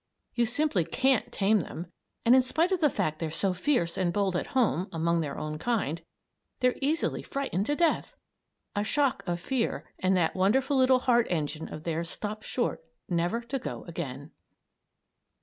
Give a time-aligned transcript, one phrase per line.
[0.33, 1.91] You simply can't tame them,
[2.25, 5.37] and in spite of the fact they're so fierce and bold at home among their
[5.37, 6.01] own kind
[6.59, 8.15] they're easily frightened to death.
[8.75, 13.41] A shock of fear and that wonderful little heart engine of theirs stops short never
[13.41, 14.31] to go again.